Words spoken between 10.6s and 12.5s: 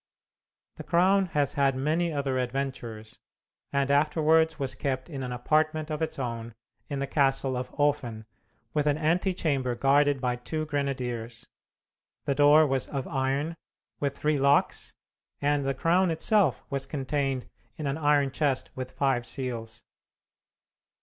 grenadiers. The